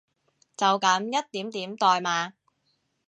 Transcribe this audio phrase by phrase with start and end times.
[0.57, 2.33] 就噉一點點代碼